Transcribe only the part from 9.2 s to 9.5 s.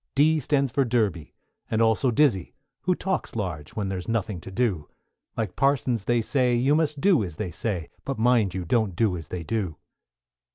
they